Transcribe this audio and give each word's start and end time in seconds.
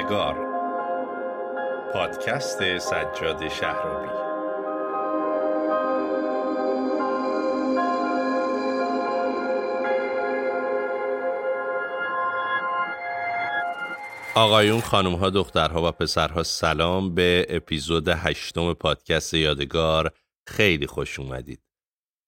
یادگار 0.00 0.34
پادکست 1.92 2.78
سجاد 2.78 3.48
شهرابی. 3.48 4.08
آقایون 14.34 14.80
خانم 14.80 15.14
ها 15.14 15.30
دخترها 15.30 15.88
و 15.88 15.92
پسرها 15.92 16.42
سلام. 16.42 17.14
به 17.14 17.46
اپیزود 17.48 18.08
هشتم 18.08 18.74
پادکست 18.74 19.34
یادگار 19.34 20.10
خیلی 20.46 20.86
خوش 20.86 21.18
اومدید. 21.18 21.60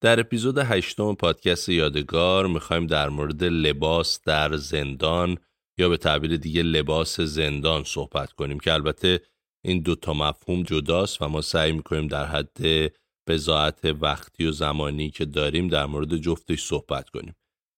در 0.01 0.21
اپیزود 0.21 0.59
هشتم 0.59 1.15
پادکست 1.15 1.69
یادگار 1.69 2.47
می‌خوایم 2.47 2.87
در 2.87 3.09
مورد 3.09 3.45
لباس 3.45 4.21
در 4.25 4.57
زندان 4.57 5.39
یا 5.79 5.89
به 5.89 5.97
تعبیر 5.97 6.37
دیگه 6.37 6.63
لباس 6.63 7.21
زندان 7.21 7.85
صحبت 7.85 8.33
کنیم 8.33 8.59
که 8.59 8.73
البته 8.73 9.21
این 9.65 9.83
دو 9.83 9.95
تا 9.95 10.13
مفهوم 10.13 10.63
جداست 10.63 11.23
و 11.23 11.29
ما 11.29 11.41
سعی 11.41 11.73
می‌کنیم 11.73 12.09
در 12.09 12.27
حد 12.27 12.93
بزاعت 13.29 13.85
وقتی 13.85 14.45
و 14.45 14.53
زمانی 14.53 15.11
که 15.11 15.25
داریم 15.25 15.69
در 15.69 15.87
مورد 15.87 16.17
جفتش 16.17 16.63
صحبت 16.63 17.11
کنیم. 17.11 17.35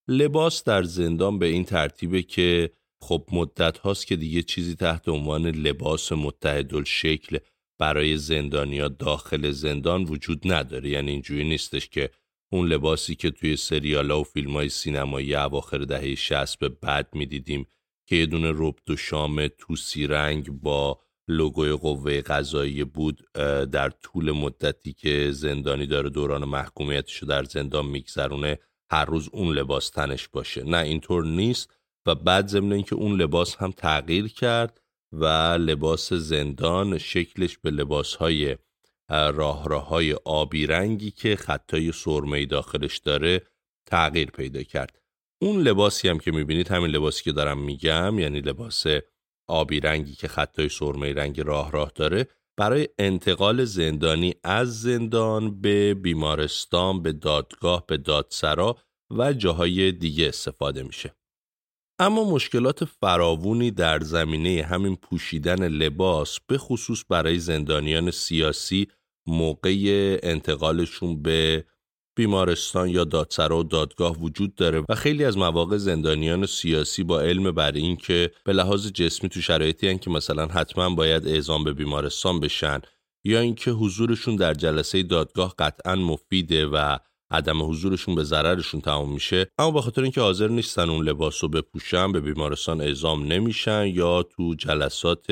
لباس 0.08 0.64
در 0.64 0.82
زندان 0.82 1.38
به 1.38 1.46
این 1.46 1.64
ترتیبه 1.64 2.22
که 2.22 2.70
خب 3.02 3.28
مدت 3.32 3.78
هاست 3.78 4.06
که 4.06 4.16
دیگه 4.16 4.42
چیزی 4.42 4.74
تحت 4.74 5.08
عنوان 5.08 5.46
لباس 5.46 6.12
متحدل 6.12 6.84
شکل 6.84 7.38
برای 7.80 8.16
زندانیا 8.16 8.88
داخل 8.88 9.50
زندان 9.50 10.04
وجود 10.04 10.52
نداره. 10.52 10.88
یعنی 10.88 11.10
اینجوری 11.10 11.44
نیستش 11.44 11.88
که 11.88 12.10
اون 12.52 12.68
لباسی 12.68 13.14
که 13.14 13.30
توی 13.30 13.56
سریال 13.56 14.10
و 14.10 14.22
فیلم 14.22 14.52
های 14.52 14.68
سینمایی 14.68 15.34
اواخر 15.34 15.78
دهه 15.78 16.14
60 16.14 16.58
به 16.58 16.68
بعد 16.68 17.08
می‌دیدیم 17.14 17.66
که 18.06 18.16
یه 18.16 18.26
دونه 18.26 18.52
ربط 18.54 18.90
و 18.90 18.96
شام 18.96 19.48
توسی 19.48 20.06
رنگ 20.06 20.50
با 20.50 21.00
لوگوی 21.28 21.72
قوه 21.72 22.20
قضایی 22.20 22.84
بود 22.84 23.22
در 23.72 23.90
طول 23.90 24.30
مدتی 24.30 24.92
که 24.92 25.30
زندانی 25.32 25.86
داره 25.86 26.10
دوران 26.10 26.44
محکومیتش 26.44 27.22
در 27.22 27.44
زندان 27.44 27.86
میگذرونه 27.86 28.58
هر 28.90 29.04
روز 29.04 29.28
اون 29.32 29.54
لباس 29.54 29.90
تنش 29.90 30.28
باشه. 30.28 30.64
نه 30.64 30.78
اینطور 30.78 31.24
نیست 31.24 31.70
و 32.06 32.14
بعد 32.14 32.46
ضمن 32.46 32.72
اینکه 32.72 32.94
اون 32.94 33.20
لباس 33.20 33.56
هم 33.56 33.72
تغییر 33.72 34.28
کرد 34.28 34.80
و 35.12 35.24
لباس 35.60 36.12
زندان 36.12 36.98
شکلش 36.98 37.58
به 37.58 37.70
لباس 37.70 38.14
های 38.14 38.56
راه 39.10 39.68
راه 39.68 39.88
های 39.88 40.12
آبی 40.24 40.66
رنگی 40.66 41.10
که 41.10 41.36
خطای 41.36 41.92
سرمه 41.92 42.46
داخلش 42.46 42.98
داره 42.98 43.42
تغییر 43.86 44.30
پیدا 44.30 44.62
کرد. 44.62 45.03
اون 45.42 45.60
لباسی 45.60 46.08
هم 46.08 46.18
که 46.18 46.32
می‌بینید 46.32 46.68
همین 46.68 46.90
لباسی 46.90 47.24
که 47.24 47.32
دارم 47.32 47.58
میگم 47.58 48.18
یعنی 48.18 48.40
لباس 48.40 48.84
آبی 49.48 49.80
رنگی 49.80 50.14
که 50.14 50.28
خطای 50.28 50.68
سرمه 50.68 51.12
رنگ 51.12 51.40
راه 51.40 51.70
راه 51.70 51.92
داره 51.94 52.28
برای 52.56 52.88
انتقال 52.98 53.64
زندانی 53.64 54.34
از 54.44 54.80
زندان 54.80 55.60
به 55.60 55.94
بیمارستان 55.94 57.02
به 57.02 57.12
دادگاه 57.12 57.86
به 57.86 57.96
دادسرا 57.96 58.76
و 59.10 59.32
جاهای 59.32 59.92
دیگه 59.92 60.28
استفاده 60.28 60.82
میشه. 60.82 61.14
اما 61.98 62.30
مشکلات 62.30 62.84
فراوونی 62.84 63.70
در 63.70 64.00
زمینه 64.00 64.62
همین 64.62 64.96
پوشیدن 64.96 65.68
لباس 65.68 66.38
به 66.46 66.58
خصوص 66.58 67.04
برای 67.08 67.38
زندانیان 67.38 68.10
سیاسی 68.10 68.88
موقع 69.26 70.18
انتقالشون 70.22 71.22
به 71.22 71.64
بیمارستان 72.16 72.88
یا 72.88 73.04
دادسرا 73.04 73.58
و 73.58 73.62
دادگاه 73.62 74.18
وجود 74.20 74.54
داره 74.54 74.82
و 74.88 74.94
خیلی 74.94 75.24
از 75.24 75.38
مواقع 75.38 75.76
زندانیان 75.76 76.46
سیاسی 76.46 77.02
با 77.02 77.20
علم 77.20 77.50
بر 77.50 77.72
این 77.72 77.96
که 77.96 78.30
به 78.44 78.52
لحاظ 78.52 78.86
جسمی 78.86 79.28
تو 79.28 79.40
شرایطی 79.40 79.88
هن 79.88 79.98
که 79.98 80.10
مثلا 80.10 80.46
حتما 80.46 80.94
باید 80.94 81.28
اعزام 81.28 81.64
به 81.64 81.72
بیمارستان 81.72 82.40
بشن 82.40 82.80
یا 83.24 83.40
اینکه 83.40 83.70
حضورشون 83.70 84.36
در 84.36 84.54
جلسه 84.54 85.02
دادگاه 85.02 85.54
قطعا 85.58 85.94
مفیده 85.94 86.66
و 86.66 86.98
عدم 87.30 87.70
حضورشون 87.70 88.14
به 88.14 88.24
ضررشون 88.24 88.80
تمام 88.80 89.12
میشه 89.12 89.46
اما 89.58 89.70
به 89.70 89.80
خاطر 89.80 90.02
اینکه 90.02 90.20
حاضر 90.20 90.48
نیستن 90.48 90.90
اون 90.90 91.08
لباس 91.08 91.44
رو 91.44 91.48
بپوشن 91.48 92.12
به 92.12 92.20
بیمارستان 92.20 92.80
اعزام 92.80 93.32
نمیشن 93.32 93.86
یا 93.86 94.22
تو 94.22 94.54
جلسات 94.54 95.26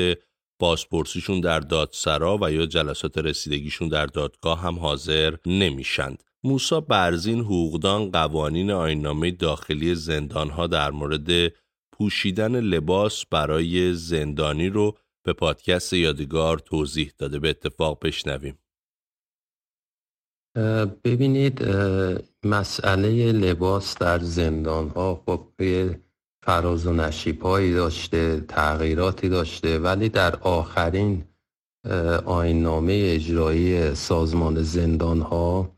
بازپرسیشون 0.59 1.41
در 1.41 1.59
دادسرا 1.59 2.37
و 2.41 2.51
یا 2.51 2.65
جلسات 2.65 3.17
رسیدگیشون 3.17 3.87
در 3.87 4.05
دادگاه 4.05 4.61
هم 4.61 4.79
حاضر 4.79 5.35
نمیشند. 5.45 6.23
موسا 6.43 6.81
برزین 6.81 7.39
حقوقدان 7.39 8.11
قوانین 8.11 8.71
آینامه 8.71 9.31
داخلی 9.31 9.95
زندانها 9.95 10.67
در 10.67 10.91
مورد 10.91 11.53
پوشیدن 11.91 12.59
لباس 12.59 13.25
برای 13.25 13.93
زندانی 13.93 14.69
رو 14.69 14.97
به 15.25 15.33
پادکست 15.33 15.93
یادگار 15.93 16.59
توضیح 16.59 17.11
داده. 17.17 17.39
به 17.39 17.49
اتفاق 17.49 17.99
بشنویم. 18.05 18.57
ببینید 21.03 21.65
مسئله 22.43 23.31
لباس 23.31 23.97
در 23.97 24.19
زندان 24.19 24.89
ها 24.89 25.23
خب 25.25 25.47
فراز 26.45 26.87
و 26.87 26.93
نشیب 26.93 27.43
داشته 27.73 28.41
تغییراتی 28.41 29.29
داشته 29.29 29.79
ولی 29.79 30.09
در 30.09 30.35
آخرین 30.35 31.23
آینامه 32.25 33.11
اجرایی 33.15 33.95
سازمان 33.95 34.61
زندان 34.61 35.21
ها 35.21 35.77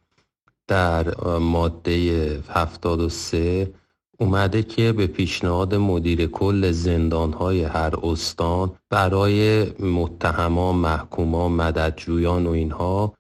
در 0.68 1.38
ماده 1.38 2.40
73 2.50 3.72
اومده 4.20 4.64
که 4.64 4.92
به 4.92 5.08
پیشنهاد 5.08 5.76
مدیر 5.76 6.26
کل 6.26 6.72
زندان 6.72 7.34
های 7.34 7.64
هر 7.64 7.94
استان 8.04 8.72
برای 8.90 9.64
متهمان، 9.80 10.76
محکومان، 10.76 11.52
مددجویان 11.52 12.48
و 12.48 12.50
اینها 12.50 13.14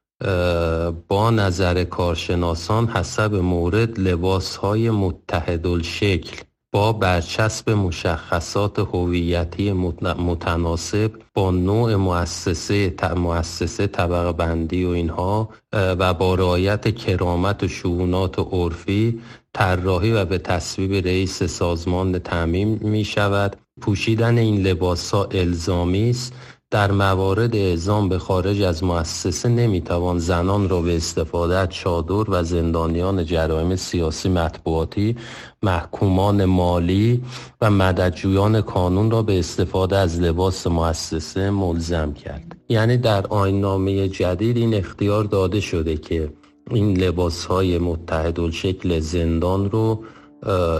با 1.07 1.31
نظر 1.31 1.83
کارشناسان 1.83 2.87
حسب 2.87 3.35
مورد 3.35 3.99
لباس 3.99 4.55
های 4.55 4.89
متحدل 4.89 5.81
شکل 5.81 6.41
با 6.75 6.93
برچسب 6.93 7.69
مشخصات 7.69 8.79
هویتی 8.79 9.71
متناسب 10.17 11.11
با 11.33 11.51
نوع 11.51 11.95
مؤسسه 11.95 12.93
مؤسسه 13.15 13.87
طبقه 13.87 14.31
بندی 14.31 14.85
و 14.85 14.89
اینها 14.89 15.49
و 15.73 16.13
با 16.13 16.35
رعایت 16.35 16.95
کرامت 16.95 17.63
و 17.63 17.67
شعونات 17.67 18.39
عرفی 18.39 19.21
طراحی 19.53 20.11
و 20.11 20.25
به 20.25 20.37
تصویب 20.37 20.93
رئیس 20.93 21.43
سازمان 21.43 22.19
تعمیم 22.19 22.79
می 22.81 23.05
شود 23.05 23.55
پوشیدن 23.81 24.37
این 24.37 24.61
لباس 24.61 25.11
ها 25.11 25.23
الزامی 25.31 26.09
است. 26.09 26.33
در 26.71 26.91
موارد 26.91 27.55
اعزام 27.55 28.09
به 28.09 28.17
خارج 28.17 28.61
از 28.61 28.83
مؤسسه 28.83 29.49
نمی‌توان 29.49 30.19
زنان 30.19 30.69
را 30.69 30.81
به 30.81 30.95
استفاده 30.95 31.57
از 31.57 31.69
چادر 31.69 32.25
و 32.29 32.43
زندانیان 32.43 33.25
جرایم 33.25 33.75
سیاسی 33.75 34.29
مطبوعاتی 34.29 35.15
محکومان 35.63 36.45
مالی 36.45 37.23
و 37.61 37.71
مددجویان 37.71 38.61
کانون 38.61 39.11
را 39.11 39.21
به 39.21 39.39
استفاده 39.39 39.97
از 39.97 40.19
لباس 40.19 40.67
مؤسسه 40.67 41.49
ملزم 41.49 42.13
کرد. 42.13 42.55
یعنی 42.69 42.97
در 42.97 43.27
آینامه 43.27 44.07
جدید 44.09 44.57
این 44.57 44.73
اختیار 44.73 45.23
داده 45.23 45.59
شده 45.59 45.97
که 45.97 46.33
این 46.71 46.97
لباس 46.97 47.45
های 47.45 47.77
متحد 47.77 48.51
شکل 48.51 48.99
زندان 48.99 49.71
رو 49.71 50.03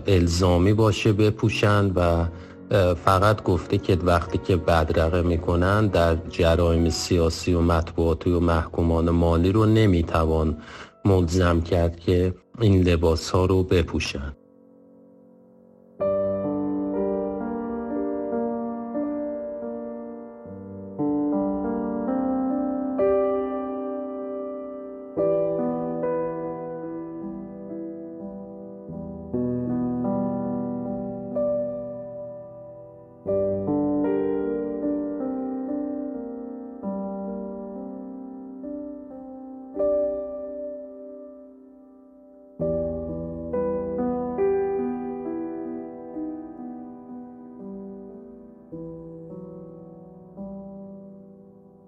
الزامی 0.07 0.74
باشه 0.74 1.13
بپوشند 1.13 1.92
و 1.95 2.27
فقط 3.06 3.44
گفته 3.44 3.77
که 3.77 3.95
وقتی 3.95 4.38
که 4.38 4.56
بدرقه 4.56 5.21
می‌کنن 5.21 5.88
در 5.88 6.15
جرایم 6.15 6.89
سیاسی 6.89 7.53
و 7.53 7.62
مطبوعاتی 7.62 8.31
و 8.31 8.39
محکومان 8.39 9.09
مالی 9.09 9.51
رو 9.51 9.65
نمی‌توان 9.65 10.57
ملزم 11.06 11.62
کرد 11.62 12.00
که 12.00 12.33
این 12.62 12.81
لباس 12.81 13.29
ها 13.29 13.45
رو 13.45 13.63
بپوشن. 13.63 14.33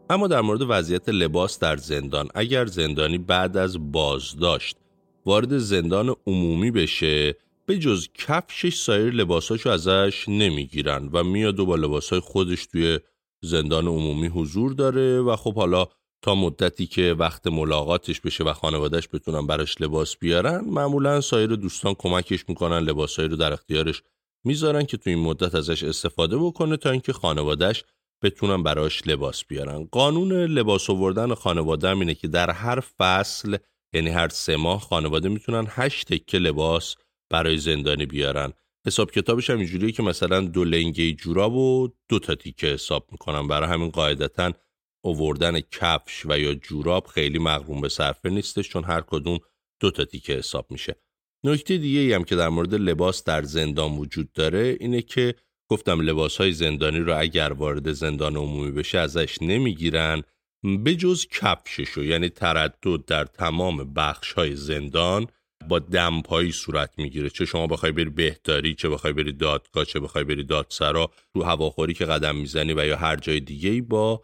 اما 0.10 0.28
در 0.28 0.42
مورد 0.42 0.62
وضعیت 0.68 1.10
لباس 1.10 1.60
در 1.60 1.78
زندان 1.78 2.28
اگر 2.36 2.66
زندانی 2.66 3.18
بعد 3.18 3.58
از 3.58 3.92
بازداشت 3.92 4.78
وارد 5.26 5.58
زندان 5.58 6.16
عمومی 6.28 6.72
بشه 6.72 7.36
به 7.66 7.78
جز 7.78 8.08
کفشش 8.14 8.76
سایر 8.76 9.14
لباساشو 9.14 9.70
ازش 9.70 10.26
نمی‌گیرن 10.28 11.10
و 11.14 11.24
میاد 11.24 11.60
و 11.60 11.66
با 11.66 11.76
لباسای 11.76 12.20
خودش 12.20 12.66
توی 12.66 13.00
زندان 13.42 13.88
عمومی 13.88 14.28
حضور 14.28 14.74
داره 14.74 15.22
و 15.22 15.36
خب 15.36 15.56
حالا 15.56 15.88
تا 16.22 16.36
مدتی 16.36 16.88
که 16.88 17.16
وقت 17.20 17.48
ملاقاتش 17.48 18.22
بشه 18.22 18.44
و 18.44 18.54
خانوادهش 18.54 19.08
بتونن 19.14 19.48
براش 19.48 19.82
لباس 19.82 20.18
بیارن 20.18 20.66
معمولا 20.66 21.22
سایر 21.22 21.56
دوستان 21.56 21.94
کمکش 21.94 22.50
می‌کنن 22.50 22.80
لباسایی 22.80 23.28
رو 23.28 23.36
در 23.36 23.54
اختیارش 23.54 24.04
می‌ذارن 24.44 24.86
که 24.86 24.98
تو 24.98 25.10
این 25.10 25.20
مدت 25.20 25.56
ازش 25.56 25.84
استفاده 25.84 26.38
بکنه 26.38 26.78
تا 26.78 26.92
اینکه 26.92 27.14
خانوادهش 27.14 27.84
بتونن 28.24 28.64
براش 28.64 29.08
لباس 29.08 29.46
بیارن. 29.46 29.84
قانون 29.92 30.32
لباس 30.32 30.90
آوردن 30.90 31.34
خانواده 31.34 31.90
هم 31.90 32.00
اینه 32.00 32.14
که 32.16 32.28
در 32.28 32.52
هر 32.52 32.80
فصل 32.80 33.58
یعنی 33.94 34.10
هر 34.10 34.30
سه 34.30 34.56
ماه 34.56 34.80
خانواده 34.80 35.30
می‌تونن 35.30 35.68
هشت 35.70 36.14
تکه 36.14 36.38
لباس 36.38 36.96
برای 37.30 37.58
زندانی 37.58 38.06
بیارن. 38.06 38.54
حساب 38.88 39.12
کتابش 39.12 39.50
هم 39.50 39.58
اینجوریه 39.58 39.92
که 39.92 40.04
مثلا 40.04 40.42
دو 40.42 40.64
لنگه 40.64 41.14
جوراب 41.14 41.54
و 41.54 41.90
دو 42.10 42.20
تا 42.20 42.36
تیکه 42.36 42.68
حساب 42.68 43.08
می‌کنن. 43.12 43.48
برای 43.48 43.70
همین 43.70 43.90
قاعدتا 43.90 44.54
اووردن 45.06 45.60
کفش 45.60 46.26
و 46.26 46.40
یا 46.40 46.54
جوراب 46.54 47.08
خیلی 47.08 47.40
مغروم 47.40 47.82
به 47.82 47.90
صرفه 47.90 48.30
نیستش 48.30 48.70
چون 48.70 48.84
هر 48.84 49.02
کدوم 49.02 49.40
دو 49.80 49.92
تا 49.92 50.06
تیکه 50.06 50.34
حساب 50.34 50.72
میشه. 50.72 50.96
نکته 51.44 51.78
دیگه 51.78 52.00
ای 52.00 52.14
هم 52.14 52.24
که 52.24 52.36
در 52.36 52.50
مورد 52.50 52.76
لباس 52.76 53.24
در 53.24 53.44
زندان 53.44 53.98
وجود 53.98 54.32
داره 54.32 54.78
اینه 54.80 55.02
که 55.02 55.36
گفتم 55.70 56.02
لباس 56.02 56.38
های 56.38 56.52
زندانی 56.52 57.00
رو 57.00 57.20
اگر 57.20 57.54
وارد 57.54 57.92
زندان 57.92 58.36
عمومی 58.36 58.72
بشه 58.72 58.98
ازش 58.98 59.42
نمی‌گیرن 59.42 60.24
به 60.84 60.96
جز 60.96 61.28
کفششو 61.28 62.04
یعنی 62.04 62.30
تردد 62.30 63.06
در 63.08 63.26
تمام 63.26 63.94
بخش 63.94 64.34
های 64.34 64.56
زندان 64.56 65.28
با 65.68 65.80
دمپایی 65.80 66.52
صورت 66.52 66.92
می‌گیره. 66.98 67.30
چه 67.30 67.46
شما 67.46 67.68
بخوای 67.68 67.92
بری 67.92 68.10
بهداری 68.10 68.76
چه 68.76 68.90
بخوای 68.90 69.14
بری 69.14 69.34
دادگاه 69.34 69.86
چه 69.86 70.00
بخوای 70.00 70.24
بری 70.24 70.44
دادسرا 70.44 71.12
رو 71.36 71.44
هواخوری 71.44 71.94
که 71.94 72.06
قدم 72.06 72.36
می‌زنی 72.36 72.74
و 72.74 72.86
یا 72.86 72.98
هر 72.98 73.16
جای 73.16 73.40
دیگه 73.40 73.82
با 73.82 74.24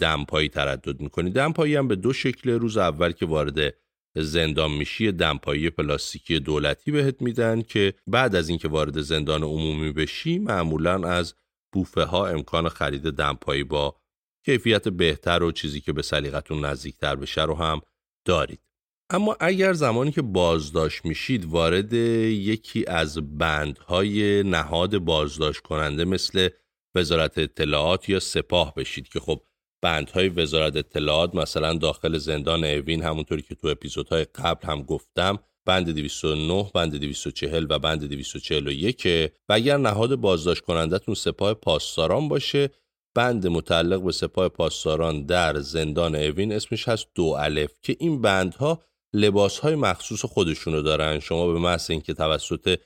دمپایی 0.00 0.48
تردد 0.48 1.00
می‌کنی. 1.00 1.30
دمپایی 1.30 1.76
هم 1.76 1.88
به 1.88 1.96
دو 1.96 2.12
شکل 2.12 2.50
روز 2.50 2.76
اول 2.76 3.12
که 3.12 3.26
وارد 3.26 3.74
زندان 4.16 4.70
میشی 4.70 5.12
دمپایی 5.12 5.70
پلاستیکی 5.70 6.40
دولتی 6.40 6.90
بهت 6.90 7.22
میدن 7.22 7.62
که 7.62 7.94
بعد 8.06 8.36
از 8.36 8.48
اینکه 8.48 8.68
وارد 8.68 9.00
زندان 9.00 9.42
عمومی 9.42 9.92
بشی 9.92 10.38
معمولا 10.38 11.08
از 11.08 11.34
بوفه 11.72 12.04
ها 12.04 12.26
امکان 12.26 12.68
خرید 12.68 13.02
دمپایی 13.02 13.64
با 13.64 13.96
کیفیت 14.44 14.88
بهتر 14.88 15.42
و 15.42 15.52
چیزی 15.52 15.80
که 15.80 15.92
به 15.92 16.02
سلیقتون 16.02 16.64
نزدیکتر 16.64 17.16
بشه 17.16 17.42
رو 17.42 17.54
هم 17.54 17.80
دارید. 18.24 18.60
اما 19.10 19.36
اگر 19.40 19.72
زمانی 19.72 20.12
که 20.12 20.22
بازداشت 20.22 21.04
میشید 21.04 21.44
وارد 21.44 21.92
یکی 21.92 22.84
از 22.86 23.38
بندهای 23.38 24.42
نهاد 24.42 24.98
بازداشت 24.98 25.60
کننده 25.60 26.04
مثل 26.04 26.48
وزارت 26.94 27.38
اطلاعات 27.38 28.08
یا 28.08 28.20
سپاه 28.20 28.74
بشید 28.74 29.08
که 29.08 29.20
خب 29.20 29.42
بندهای 29.84 30.28
وزارت 30.28 30.76
اطلاعات 30.76 31.34
مثلا 31.34 31.74
داخل 31.74 32.18
زندان 32.18 32.64
اوین 32.64 33.02
همونطوری 33.02 33.42
که 33.42 33.54
تو 33.54 33.68
اپیزودهای 33.68 34.24
قبل 34.24 34.68
هم 34.68 34.82
گفتم 34.82 35.38
بند 35.66 35.90
209 35.90 36.70
بند 36.74 36.96
240 36.96 37.66
و 37.70 37.78
بند 37.78 38.04
241 38.04 39.06
و 39.48 39.52
اگر 39.52 39.76
نهاد 39.76 40.14
بازداشت 40.14 40.62
کنندتون 40.62 41.14
سپاه 41.14 41.54
پاسداران 41.54 42.28
باشه 42.28 42.70
بند 43.14 43.46
متعلق 43.46 44.02
به 44.02 44.12
سپاه 44.12 44.48
پاسداران 44.48 45.26
در 45.26 45.60
زندان 45.60 46.16
اوین 46.16 46.52
اسمش 46.52 46.88
هست 46.88 47.06
دو 47.14 47.24
الف 47.24 47.72
که 47.82 47.96
این 48.00 48.20
بندها 48.20 48.82
لباس 49.14 49.58
های 49.58 49.74
مخصوص 49.74 50.24
خودشونو 50.24 50.82
دارن. 50.82 51.20
شما 51.20 51.52
به 51.52 51.58
محض 51.58 51.90
اینکه 51.90 52.14
توسط 52.14 52.78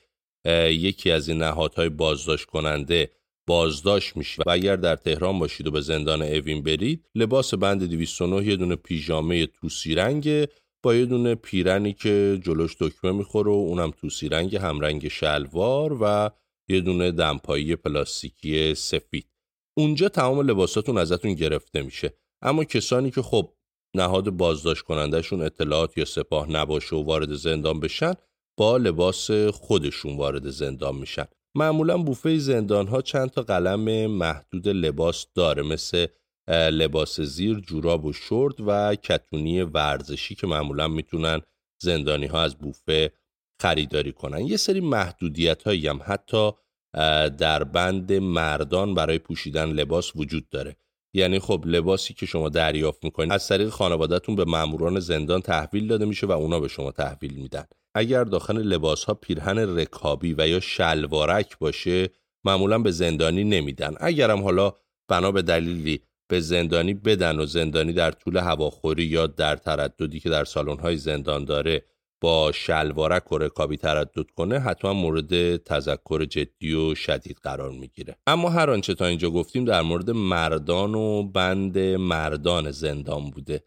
یکی 0.69 1.11
از 1.11 1.27
این 1.27 1.37
نهادهای 1.37 1.89
بازداشت 1.89 2.45
کننده 2.45 3.09
بازداشت 3.49 4.17
میشید 4.17 4.47
و 4.47 4.49
اگر 4.49 4.75
در 4.75 4.95
تهران 4.95 5.39
باشید 5.39 5.67
و 5.67 5.71
به 5.71 5.81
زندان 5.81 6.21
اوین 6.21 6.63
برید 6.63 7.05
لباس 7.15 7.53
بند 7.53 7.83
209 7.83 8.47
یه 8.47 8.55
دونه 8.55 8.75
پیژامه 8.75 9.45
توسی 9.45 9.95
رنگ 9.95 10.47
با 10.83 10.95
یه 10.95 11.05
دونه 11.05 11.35
پیرنی 11.35 11.93
که 11.93 12.39
جلوش 12.43 12.75
دکمه 12.79 13.11
می‌خوره 13.11 13.51
و 13.51 13.53
اونم 13.53 13.91
توسی 13.91 14.29
رنگ 14.29 14.55
همرنگ 14.55 15.07
شلوار 15.07 15.97
و 16.01 16.29
یه 16.69 16.81
دونه 16.81 17.11
دمپایی 17.11 17.75
پلاستیکی 17.75 18.75
سفید. 18.75 19.25
اونجا 19.77 20.09
تمام 20.09 20.41
لباساتون 20.41 20.97
ازتون 20.97 21.33
گرفته 21.33 21.81
میشه. 21.81 22.13
اما 22.41 22.63
کسانی 22.63 23.11
که 23.11 23.21
خب 23.21 23.53
نهاد 23.95 24.29
بازداشت 24.29 24.81
کنندهشون 24.81 25.41
اطلاعات 25.41 25.97
یا 25.97 26.05
سپاه 26.05 26.51
نباشه 26.51 26.95
و 26.95 27.03
وارد 27.03 27.33
زندان 27.33 27.79
بشن 27.79 28.13
با 28.57 28.77
لباس 28.77 29.31
خودشون 29.31 30.17
وارد 30.17 30.49
زندان 30.49 30.95
میشن. 30.95 31.25
معمولا 31.55 31.97
بوفه 31.97 32.37
زندان 32.37 32.87
ها 32.87 33.01
چند 33.01 33.29
تا 33.29 33.41
قلم 33.41 34.11
محدود 34.11 34.67
لباس 34.67 35.25
داره 35.35 35.63
مثل 35.63 36.07
لباس 36.49 37.21
زیر، 37.21 37.59
جوراب 37.59 38.05
و 38.05 38.13
شورت 38.13 38.55
و 38.59 38.95
کتونی 38.95 39.61
ورزشی 39.61 40.35
که 40.35 40.47
معمولا 40.47 40.87
می‌تونن 40.87 41.41
زندانی 41.81 42.25
ها 42.25 42.41
از 42.41 42.55
بوفه 42.55 43.11
خریداری 43.61 44.11
کنن. 44.11 44.45
یه 44.45 44.57
سری 44.57 44.79
محدودیت 44.79 45.63
هایی 45.63 45.87
هم 45.87 46.01
حتی 46.05 46.51
در 47.37 47.63
بند 47.63 48.13
مردان 48.13 48.93
برای 48.93 49.19
پوشیدن 49.19 49.69
لباس 49.69 50.15
وجود 50.15 50.49
داره. 50.49 50.75
یعنی 51.13 51.39
خب 51.39 51.63
لباسی 51.65 52.13
که 52.13 52.25
شما 52.25 52.49
دریافت 52.49 53.03
می‌کنید 53.03 53.31
از 53.31 53.47
طریق 53.47 53.69
خانوادهتون 53.69 54.35
به 54.35 54.45
ماموران 54.45 54.99
زندان 54.99 55.41
تحویل 55.41 55.87
داده 55.87 56.05
میشه 56.05 56.27
و 56.27 56.31
اونا 56.31 56.59
به 56.59 56.67
شما 56.67 56.91
تحویل 56.91 57.33
میدن. 57.33 57.65
اگر 57.95 58.23
داخل 58.23 58.57
لباس 58.57 59.03
ها 59.03 59.13
پیرهن 59.13 59.79
رکابی 59.79 60.35
و 60.37 60.47
یا 60.47 60.59
شلوارک 60.59 61.59
باشه 61.59 62.09
معمولا 62.45 62.79
به 62.79 62.91
زندانی 62.91 63.43
نمیدن. 63.43 63.95
اگرم 63.99 64.43
حالا 64.43 64.73
بنا 65.07 65.31
به 65.31 65.41
دلیلی 65.41 66.01
به 66.29 66.39
زندانی 66.39 66.93
بدن 66.93 67.39
و 67.39 67.45
زندانی 67.45 67.93
در 67.93 68.11
طول 68.11 68.37
هواخوری 68.37 69.03
یا 69.03 69.27
در 69.27 69.55
ترددی 69.55 70.19
که 70.19 70.29
در 70.29 70.45
های 70.81 70.97
زندان 70.97 71.45
داره 71.45 71.85
با 72.21 72.51
شلوارک 72.51 73.31
و 73.31 73.37
رکابی 73.37 73.77
تردد 73.77 74.29
کنه 74.37 74.59
حتما 74.59 74.93
مورد 74.93 75.57
تذکر 75.57 76.25
جدی 76.25 76.73
و 76.73 76.95
شدید 76.95 77.37
قرار 77.43 77.71
می‌گیره. 77.71 78.15
اما 78.27 78.49
هر 78.49 78.69
آنچه 78.69 78.93
تا 78.95 79.05
اینجا 79.05 79.29
گفتیم 79.29 79.65
در 79.65 79.81
مورد 79.81 80.11
مردان 80.11 80.95
و 80.95 81.23
بند 81.23 81.77
مردان 81.79 82.71
زندان 82.71 83.29
بوده. 83.29 83.63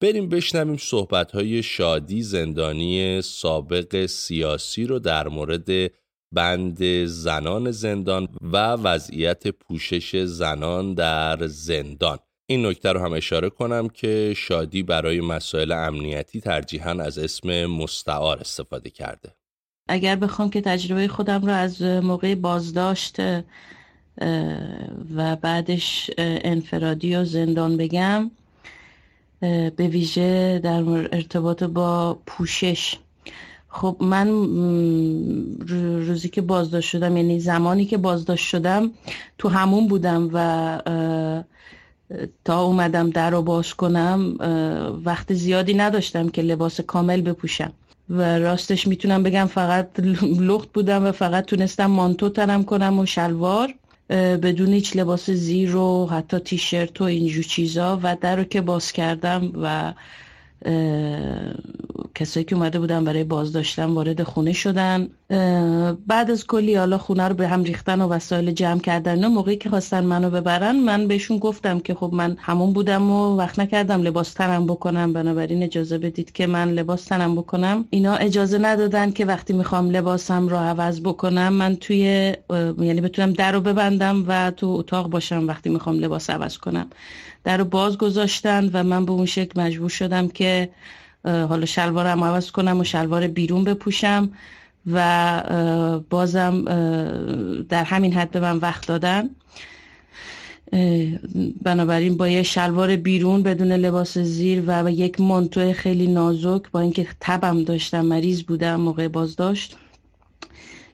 بریم 0.00 0.28
بشنویم 0.28 0.76
صحبت 0.76 1.32
های 1.32 1.62
شادی 1.62 2.22
زندانی 2.22 3.22
سابق 3.22 4.06
سیاسی 4.06 4.86
رو 4.86 4.98
در 4.98 5.28
مورد 5.28 5.68
بند 6.32 7.04
زنان 7.04 7.70
زندان 7.70 8.28
و 8.40 8.56
وضعیت 8.72 9.48
پوشش 9.48 10.16
زنان 10.24 10.94
در 10.94 11.46
زندان. 11.46 12.18
این 12.46 12.66
نکته 12.66 12.92
رو 12.92 13.00
هم 13.00 13.12
اشاره 13.12 13.50
کنم 13.50 13.88
که 13.88 14.34
شادی 14.36 14.82
برای 14.82 15.20
مسائل 15.20 15.72
امنیتی 15.72 16.40
ترجیحاً 16.40 16.90
از 16.90 17.18
اسم 17.18 17.66
مستعار 17.66 18.38
استفاده 18.38 18.90
کرده. 18.90 19.34
اگر 19.88 20.16
بخوام 20.16 20.50
که 20.50 20.60
تجربه 20.60 21.08
خودم 21.08 21.42
رو 21.46 21.52
از 21.52 21.82
موقع 21.82 22.34
بازداشت 22.34 23.16
و 25.16 25.36
بعدش 25.36 26.10
انفرادی 26.18 27.16
و 27.16 27.24
زندان 27.24 27.76
بگم 27.76 28.30
به 29.76 29.88
ویژه 29.88 30.60
در 30.62 30.82
ارتباط 30.88 31.64
با 31.64 32.18
پوشش. 32.26 32.96
خب 33.68 33.96
من 34.00 34.28
روزی 36.06 36.28
که 36.28 36.40
بازداشت 36.40 36.88
شدم 36.88 37.16
یعنی 37.16 37.40
زمانی 37.40 37.84
که 37.84 37.96
بازداشت 37.96 38.46
شدم 38.46 38.90
تو 39.38 39.48
همون 39.48 39.88
بودم 39.88 40.30
و 40.32 41.48
تا 42.44 42.62
اومدم 42.62 43.10
در 43.10 43.30
رو 43.30 43.42
باز 43.42 43.74
کنم 43.74 44.36
وقت 45.04 45.34
زیادی 45.34 45.74
نداشتم 45.74 46.28
که 46.28 46.42
لباس 46.42 46.80
کامل 46.80 47.20
بپوشم. 47.20 47.72
و 48.10 48.38
راستش 48.38 48.86
می‌تونم 48.86 49.22
بگم 49.22 49.46
فقط 49.46 50.00
لخت 50.22 50.72
بودم 50.72 51.04
و 51.04 51.12
فقط 51.12 51.44
تونستم 51.44 51.86
مانتو 51.86 52.28
تنم 52.28 52.64
کنم 52.64 52.98
و 52.98 53.06
شلوار. 53.06 53.74
بدون 54.10 54.72
هیچ 54.72 54.96
لباس 54.96 55.30
زیر 55.30 55.76
و 55.76 56.06
حتی 56.06 56.38
تیشرت 56.38 57.00
و 57.00 57.04
اینجور 57.04 57.44
چیزا. 57.44 58.00
و 58.02 58.16
در 58.20 58.36
رو 58.36 58.44
که 58.44 58.60
باز 58.60 58.92
کردم 58.92 59.52
و 59.62 59.94
کسایی 62.14 62.44
که 62.44 62.54
اومده 62.56 62.78
بودن 62.78 63.04
برای 63.04 63.24
بازداشتن 63.24 63.84
وارد 63.84 64.22
خونه 64.22 64.52
شدن. 64.52 65.08
بعد 66.06 66.30
از 66.30 66.46
کلی 66.46 66.74
حالا 66.74 66.98
خونه 66.98 67.28
رو 67.28 67.34
به 67.34 67.48
هم 67.48 67.62
ریختن 67.62 68.00
و 68.00 68.08
وسایل 68.08 68.50
جمع 68.50 68.80
کردن 68.80 69.18
نه 69.18 69.28
موقعی 69.28 69.56
که 69.56 69.70
خواستن 69.70 70.04
منو 70.04 70.30
ببرن 70.30 70.76
من 70.76 71.08
بهشون 71.08 71.38
گفتم 71.38 71.80
که 71.80 71.94
خب 71.94 72.10
من 72.12 72.36
همون 72.40 72.72
بودم 72.72 73.10
و 73.10 73.36
وقت 73.36 73.58
نکردم 73.58 74.02
لباس 74.02 74.32
تنم 74.32 74.66
بکنم. 74.66 75.12
بنابراین 75.12 75.62
اجازه 75.62 75.98
بدید 75.98 76.32
که 76.32 76.46
من 76.46 76.72
لباس 76.72 77.04
تنم 77.04 77.34
بکنم. 77.34 77.84
اینا 77.90 78.14
اجازه 78.14 78.58
ندادن 78.58 79.10
که 79.10 79.24
وقتی 79.24 79.52
می‌خوام 79.52 79.90
لباسم 79.90 80.48
رو 80.48 80.56
عوض 80.56 81.00
بکنم 81.00 81.52
من 81.52 81.76
توی 81.76 82.34
یعنی 82.78 83.00
بتونم 83.00 83.32
در 83.32 83.52
رو 83.52 83.60
ببندم 83.60 84.24
و 84.28 84.50
تو 84.50 84.66
اتاق 84.66 85.10
باشم 85.10 85.48
وقتی 85.48 85.70
می‌خوام 85.70 85.98
لباس 85.98 86.30
عوض 86.30 86.58
کنم. 86.58 86.86
در 87.44 87.56
رو 87.56 87.64
باز 87.64 87.98
گذاشتن 87.98 88.70
و 88.72 88.82
من 88.82 89.04
به 89.04 89.12
اون 89.12 89.26
شکل 89.26 89.60
مجبور 89.60 89.88
شدم 89.90 90.28
که 90.28 90.70
حالا 91.24 91.66
شلوارم 91.66 92.24
عوض 92.24 92.50
کنم 92.50 92.80
و 92.80 92.84
شلوار 92.84 93.26
بیرون 93.26 93.64
بپوشم. 93.64 94.30
و 94.92 96.00
بازم 96.10 96.64
در 97.68 97.84
همین 97.84 98.12
حد 98.12 98.30
به 98.30 98.40
من 98.40 98.56
وقت 98.56 98.86
دادن. 98.86 99.30
بنابراین 101.62 102.16
با 102.16 102.28
یه 102.28 102.42
شلوار 102.42 102.96
بیرون 102.96 103.42
بدون 103.42 103.72
لباس 103.72 104.18
زیر 104.18 104.62
و 104.66 104.90
یک 104.90 105.20
مانتو 105.20 105.72
خیلی 105.72 106.06
نازک 106.06 106.70
با 106.70 106.80
اینکه 106.80 107.06
تبم 107.20 107.64
داشتم 107.64 108.06
مریض 108.06 108.42
بودم 108.42 108.80
موقع 108.80 109.08
بازداشت. 109.08 109.76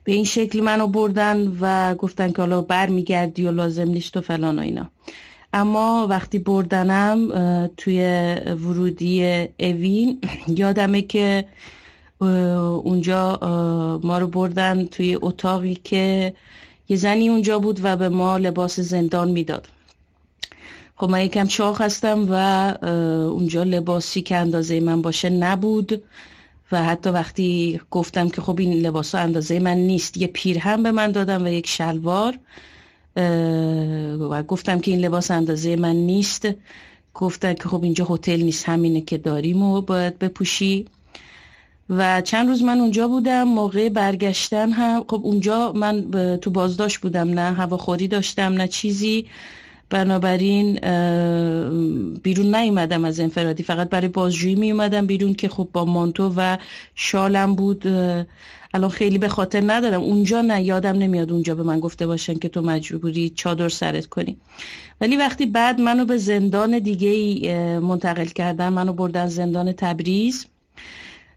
به 0.03 0.11
این 0.11 0.23
شکل 0.23 0.61
منو 0.61 0.87
بردن 0.87 1.57
و 1.61 1.95
گفتن 1.95 2.31
که 2.31 2.37
حالا 2.37 2.61
بر 2.61 2.89
میگردی 2.89 3.45
و 3.45 3.51
لازم 3.51 3.87
نیست 3.87 4.17
و 4.17 4.21
فلان 4.21 4.59
و 4.59 4.61
اینا. 4.61 4.89
اما 5.53 6.07
وقتی 6.09 6.39
بردنم 6.39 7.27
توی 7.77 8.01
ورودی 8.45 9.47
اوین 9.59 10.21
یادمه 10.57 11.01
که 11.01 11.45
اونجا 12.21 13.39
ما 14.03 14.17
رو 14.17 14.27
بردن 14.27 14.85
توی 14.85 15.17
اتاقی 15.21 15.77
که 15.83 16.33
یه 16.89 16.97
زنی 16.97 17.29
اونجا 17.29 17.59
بود 17.59 17.79
و 17.83 17.97
به 17.97 18.09
ما 18.09 18.37
لباس 18.37 18.79
زندان 18.79 19.31
می‌داد. 19.31 19.67
خب 20.95 21.09
من 21.09 21.25
یکم 21.25 21.47
چاق 21.47 21.81
هستم 21.81 22.27
و 22.29 22.33
اونجا 23.27 23.63
لباسی 23.63 24.21
که 24.21 24.37
اندازه 24.37 24.79
من 24.79 25.01
باشه 25.01 25.29
نبود 25.29 26.03
و 26.71 26.83
حتی 26.83 27.09
وقتی 27.09 27.81
گفتم 27.91 28.29
که 28.29 28.41
خب 28.41 28.59
این 28.59 28.73
لباس 28.73 29.15
اندازه 29.15 29.59
من 29.59 29.77
نیست 29.77 30.17
یه 30.17 30.27
پیرهم 30.27 30.83
به 30.83 30.91
من 30.91 31.11
دادم 31.11 31.45
و 31.45 31.47
یک 31.47 31.67
شلوار 31.67 32.39
و 34.29 34.43
گفتم 34.43 34.79
که 34.79 34.91
این 34.91 34.99
لباس 34.99 35.31
اندازه 35.31 35.75
من 35.75 35.95
نیست. 35.95 36.47
گفتن 37.13 37.53
که 37.53 37.69
خب 37.69 37.83
اینجا 37.83 38.07
هتل 38.09 38.41
نیست 38.41 38.69
همینه 38.69 39.01
که 39.01 39.17
داریم 39.17 39.61
و 39.61 39.81
باید 39.81 40.19
بپوشی. 40.19 40.85
و 41.89 42.21
چند 42.21 42.47
روز 42.47 42.63
من 42.63 42.79
اونجا 42.79 43.07
بودم 43.07 43.43
موقع 43.43 43.89
برگشتن 43.89 44.71
هم 44.71 45.03
خب 45.07 45.21
اونجا 45.23 45.71
من 45.71 46.11
تو 46.37 46.49
بازداشت 46.49 46.97
بودم 46.97 47.29
نه 47.29 47.53
هواخوری 47.53 48.07
داشتم 48.07 48.53
نه 48.53 48.67
چیزی. 48.67 49.25
بنابراین 49.89 50.73
بیرون 52.23 52.55
نیومدم 52.55 53.05
از 53.05 53.19
انفرادی 53.19 53.63
فقط 53.63 53.89
برای 53.89 54.07
بازجویی 54.07 54.55
می 54.55 54.71
اومدم 54.71 55.07
بیرون 55.07 55.33
که 55.33 55.49
خب 55.49 55.69
با 55.73 55.85
مانتو 55.85 56.33
و 56.37 56.57
شالم 56.95 57.55
بود. 57.55 57.87
الان 58.73 58.89
خیلی 58.89 59.17
به 59.17 59.27
خاطر 59.27 59.63
ندارم. 59.65 60.01
اونجا 60.01 60.41
نه 60.41 60.63
یادم 60.63 60.97
نمیاد 60.97 61.31
اونجا 61.31 61.55
به 61.55 61.63
من 61.63 61.79
گفته 61.79 62.07
باشن 62.07 62.39
که 62.39 62.49
تو 62.49 62.61
مجبوری 62.61 63.29
چادر 63.29 63.69
سرت 63.69 64.05
کنی. 64.05 64.37
ولی 65.01 65.17
وقتی 65.17 65.45
بعد 65.45 65.81
منو 65.81 66.05
به 66.05 66.17
زندان 66.17 66.79
دیگه 66.79 67.79
منتقل 67.79 68.25
کردن 68.25 68.69
منو 68.69 68.93
بردن 68.93 69.27
زندان 69.27 69.71
تبریز. 69.71 70.45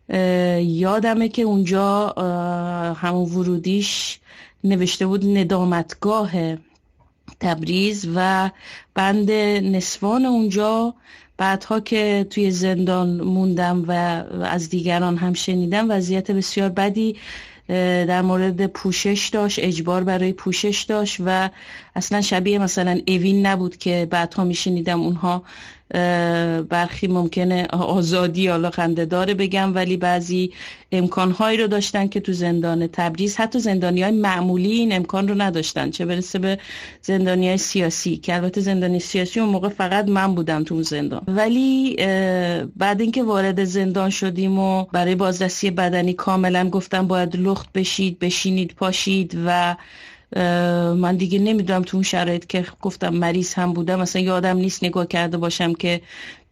یادمه 0.08 1.28
که 1.28 1.42
اونجا 1.42 2.08
همون 2.98 3.30
ورودیش 3.30 4.20
نوشته 4.64 5.06
بود 5.06 5.26
ندامتگاه 5.38 6.30
تبریز 7.40 8.08
و 8.14 8.50
بند 8.94 9.30
نسوان 9.30 10.26
اونجا. 10.26 10.94
بعدها 11.36 11.80
که 11.80 12.26
توی 12.30 12.50
زندان 12.50 13.20
موندم 13.20 13.84
و 13.88 13.92
از 14.44 14.68
دیگران 14.70 15.16
هم 15.16 15.32
شنیدم 15.32 15.90
وضعیت 15.90 16.30
بسیار 16.30 16.68
بدی 16.68 17.16
در 17.68 18.22
مورد 18.22 18.66
پوشش 18.66 19.30
داشت 19.32 19.58
اجبار 19.62 20.04
برای 20.04 20.32
پوشش 20.32 20.82
داشت 20.82 21.16
و 21.26 21.50
اصلا 21.96 22.20
شبیه 22.20 22.58
مثلا 22.58 23.00
اوین 23.08 23.46
نبود 23.46 23.76
که 23.76 24.08
بعدها 24.10 24.44
میشنیدم 24.44 25.00
اونها 25.00 25.42
برخی 26.68 27.06
ممکنه 27.06 27.66
آزادی 27.66 28.48
حالا 28.48 28.70
خنده 28.70 29.04
داره 29.04 29.34
بگم 29.34 29.74
ولی 29.74 29.96
بعضی 29.96 30.52
امکانهایی 30.92 31.58
رو 31.58 31.66
داشتن 31.66 32.08
که 32.08 32.20
تو 32.20 32.32
زندان 32.32 32.86
تبریز 32.86 33.36
حتی 33.36 33.58
زندانی 33.58 34.02
های 34.02 34.12
معمولی 34.12 34.70
این 34.70 34.92
امکان 34.92 35.28
رو 35.28 35.34
نداشتن. 35.42 35.90
چه 35.90 36.06
برسه 36.06 36.38
به 36.38 36.58
زندانی 37.02 37.48
های 37.48 37.58
سیاسی 37.58 38.16
که 38.16 38.34
البته 38.34 38.60
زندانی 38.60 39.00
سیاسی 39.00 39.40
اون 39.40 39.48
موقع 39.48 39.68
فقط 39.68 40.08
من 40.08 40.34
بودم 40.34 40.64
تو 40.64 40.82
زندان. 40.82 41.22
ولی 41.26 41.96
بعد 42.76 43.00
اینکه 43.00 43.22
وارد 43.22 43.64
زندان 43.64 44.10
شدیم 44.10 44.58
و 44.58 44.84
برای 44.84 45.14
بازرسی 45.14 45.70
بدنی 45.70 46.12
کاملا 46.12 46.68
گفتم 46.70 47.06
باید 47.06 47.36
لخت 47.36 47.72
بشید 47.72 48.18
بشینید 48.18 48.74
پاشید 48.74 49.38
و 49.46 49.76
من 50.96 51.16
دیگه 51.16 51.38
نمی‌دونم 51.38 51.82
تو 51.82 51.96
اون 51.96 52.04
شرایط 52.04 52.46
که 52.46 52.66
گفتم 52.82 53.14
مریض 53.14 53.54
هم 53.54 53.72
بودم 53.72 54.00
مثلا 54.00 54.22
یادم 54.22 54.56
نیست 54.56 54.84
نگاه 54.84 55.06
کرده 55.06 55.36
باشم 55.36 55.74
که 55.74 56.00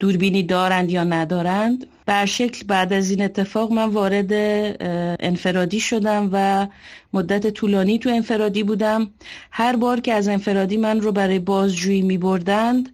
دوربینی 0.01 0.43
دارند 0.43 0.91
یا 0.91 1.05
ندارند. 1.05 1.87
بر 2.07 2.27
شکل 2.27 2.67
بعد 2.67 2.93
از 2.93 3.11
این 3.11 3.23
اتفاق 3.23 3.73
من 3.73 3.89
وارد 3.89 4.33
انفرادی 5.21 5.81
شدم 5.81 6.29
و 6.33 6.67
مدت 7.13 7.51
طولانی 7.51 7.99
تو 7.99 8.09
انفرادی 8.09 8.63
بودم. 8.63 9.11
هر 9.51 9.77
بار 9.77 10.01
که 10.01 10.13
از 10.13 10.29
انفرادی 10.29 10.77
من 10.77 11.01
رو 11.01 11.13
برای 11.13 11.39
بازجویی 11.39 12.03
می 12.03 12.19
بردند 12.19 12.89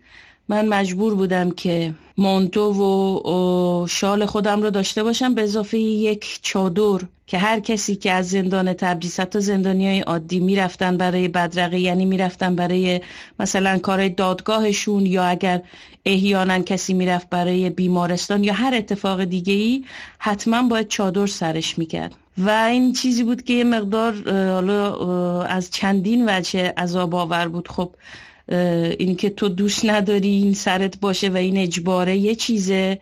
من 0.49 0.69
مجبور 0.69 1.15
بودم 1.15 1.51
که 1.51 1.95
مانتو 2.17 2.73
و 2.73 3.87
شال 3.87 4.27
خودم 4.27 4.63
رو 4.63 4.71
داشته 4.71 5.03
باشم 5.03 5.35
به 5.35 5.43
اضافه 5.43 5.79
یک 5.79 6.39
چادر 6.43 7.07
که 7.27 7.39
هر 7.39 7.61
کسی 7.61 7.97
که 7.97 8.13
از 8.13 8.29
زندان 8.29 8.73
تبریز 8.73 9.21
حتی 9.21 9.41
زندانی 9.41 9.89
های 9.89 10.01
عادی 10.01 10.41
می‌رفتن 10.41 10.97
برای 10.97 11.29
بدرقه 11.29 11.79
یعنی 11.79 12.05
می‌رفتن 12.05 12.57
برای 12.57 13.01
مثلا 13.41 13.79
کار 13.79 14.09
دادگاهشون 14.09 15.07
یا 15.07 15.25
اگر 15.25 15.63
احیانا 16.05 16.59
کسی 16.59 16.95
می‌رفت 16.95 17.29
برای 17.31 17.71
بیمارستان 17.71 18.45
یا 18.45 18.53
هر 18.53 18.75
اتفاق 18.75 19.25
دیگه 19.25 19.53
ای 19.53 19.85
حتما 20.19 20.63
باید 20.69 20.89
چادر 20.89 21.27
سرش 21.27 21.79
می‌کرد. 21.79 22.15
و 22.39 22.51
این 22.51 22.93
چیزی 22.93 23.25
بود 23.25 23.43
که 23.43 23.53
یه 23.53 23.65
مقدار 23.65 24.15
حالا 24.53 25.43
از 25.43 25.71
چندین 25.71 26.29
وجه 26.29 26.73
عذاب 26.77 27.15
آور 27.15 27.49
بود. 27.49 27.69
خب 27.69 27.91
اینکه 28.49 29.31
تو 29.31 29.49
دوست 29.49 29.87
نداری 29.87 30.29
این 30.29 30.55
سرت 30.55 31.01
باشه 31.01 31.29
و 31.29 31.37
این 31.37 31.57
اجباره 31.57 32.17
یه 32.17 32.35
چیزه. 32.35 33.01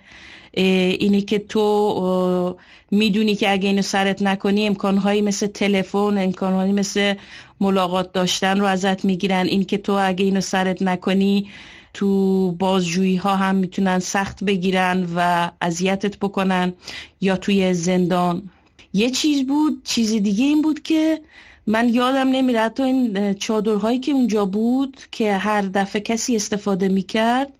اینی 0.53 1.23
که 1.23 1.39
تو 1.39 2.57
می‌دونی 2.91 3.35
که 3.35 3.53
اگه 3.53 3.69
اینو 3.69 3.83
سرت 3.83 4.23
نکنی 4.23 4.67
امکانهایی 4.67 5.23
مثل 5.23 5.47
تلفن 5.47 6.19
امکانهایی 6.19 6.73
مثل 6.73 7.15
ملاقات 7.61 8.13
داشتن 8.13 8.61
رو 8.61 8.67
ازت 8.67 9.05
می‌گیرن. 9.05 9.47
این 9.47 9.65
که 9.65 9.79
تو 9.79 9.93
اگه 9.93 10.25
اینو 10.25 10.41
سرت 10.41 10.83
نکنی 10.83 11.51
تو 11.95 12.53
بازجویی 12.53 13.17
ها 13.17 13.37
هم 13.37 13.55
می‌تونن 13.55 13.99
سخت 13.99 14.45
بگیرن 14.45 15.07
و 15.17 15.51
اذیتت 15.61 16.19
بکنن 16.19 16.73
یا 17.21 17.37
توی 17.37 17.75
زندان. 17.75 18.51
یه 18.93 19.11
چیز 19.11 19.47
بود 19.47 19.83
چیز 19.85 20.13
دیگه 20.13 20.45
این 20.45 20.63
بود 20.63 20.83
که 20.83 21.21
من 21.67 21.89
یادم 21.89 22.29
نمیره 22.29 22.61
حتی 22.61 22.83
این 22.83 23.35
چادرهایی 23.35 23.99
که 23.99 24.13
اونجا 24.13 24.45
بود 24.45 24.97
که 25.11 25.37
هر 25.37 25.63
دفعه 25.63 26.03
کسی 26.03 26.37
استفاده 26.37 26.89
می‌کرد 26.89 27.53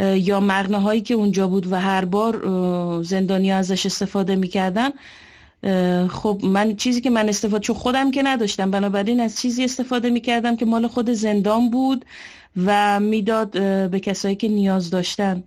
یا 0.00 0.40
مغنه 0.40 0.80
هایی 0.80 1.00
که 1.00 1.14
اونجا 1.14 1.48
بود 1.48 1.72
و 1.72 1.76
هر 1.76 2.04
بار 2.04 3.02
زندانی 3.02 3.52
ازش 3.52 3.86
استفاده 3.86 4.36
می‌کردن. 4.36 4.90
خب 6.08 6.40
من 6.42 6.76
چیزی 6.76 7.00
که 7.00 7.10
من 7.10 7.28
استفاده 7.28 7.62
چون 7.62 7.76
خودم 7.76 8.10
که 8.10 8.22
نداشتم 8.22 8.70
بنابراین 8.70 9.20
از 9.20 9.40
چیزی 9.40 9.64
استفاده 9.64 10.10
می‌کردم 10.10 10.56
که 10.56 10.66
مال 10.66 10.86
خود 10.86 11.10
زندان 11.10 11.70
بود 11.70 12.04
و 12.66 13.00
می‌داد 13.00 13.50
به 13.90 14.00
کسایی 14.00 14.36
که 14.36 14.48
نیاز 14.48 14.90
داشتن. 14.90 15.42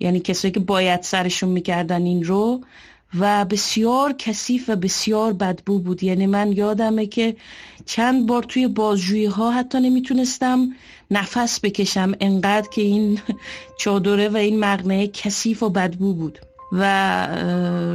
یعنی 0.00 0.20
کسایی 0.20 0.52
که 0.52 0.60
باید 0.60 1.02
سرشون 1.02 1.48
می‌کردن 1.48 2.02
این 2.02 2.24
رو. 2.24 2.60
و 3.18 3.44
بسیار 3.44 4.12
کثیف 4.12 4.68
و 4.68 4.76
بسیار 4.76 5.32
بدبو 5.32 5.78
بود. 5.78 6.02
یعنی 6.02 6.26
من 6.26 6.52
یادمه 6.52 7.06
که 7.06 7.36
چند 7.86 8.26
بار 8.26 8.42
توی 8.42 8.68
بازجویی 8.68 9.26
ها 9.26 9.50
حتی 9.50 9.80
نمی‌تونستم 9.80 10.68
نفس 11.10 11.60
بکشم. 11.60 12.12
انقدر 12.20 12.68
که 12.68 12.82
این 12.82 13.20
چادره 13.80 14.28
و 14.28 14.36
این 14.36 14.60
مغنه 14.60 15.06
کثیف 15.06 15.62
و 15.62 15.70
بدبو 15.70 16.14
بود. 16.14 16.38
و 16.72 16.82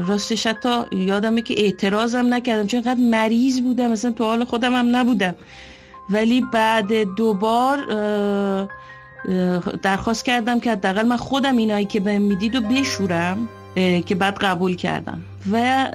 راستش 0.08 0.48
حتی 0.48 0.82
یادمه 0.92 1.42
که 1.42 1.54
اعتراضم 1.58 2.34
نکردم. 2.34 2.68
چون 2.68 2.80
اینقدر 2.84 3.02
مریض 3.02 3.62
بودم. 3.62 3.92
مثلا 3.92 4.12
تو 4.12 4.24
حال 4.24 4.44
خودم 4.46 4.74
هم 4.74 4.96
نبودم. 4.96 5.36
ولی 6.10 6.42
بعد 6.42 6.94
دوبار 7.16 7.78
درخواست 9.84 10.26
کردم 10.26 10.60
که 10.60 10.72
حداقل 10.72 11.06
من 11.08 11.18
خودم 11.18 11.58
اینایی 11.58 11.86
که 11.86 12.00
بهم 12.00 12.22
می‌دید 12.22 12.56
و 12.56 12.62
بشورم. 12.62 13.50
که 13.76 14.16
بعد 14.20 14.38
قبول 14.38 14.76
کردم. 14.76 15.22
و 15.52 15.86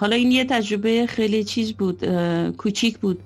حالا 0.00 0.16
این 0.16 0.32
یه 0.32 0.44
تجربه 0.44 1.06
خیلی 1.06 1.44
چیز 1.44 1.72
بود 1.72 2.04
کوچیک 2.56 2.98
بود. 2.98 3.18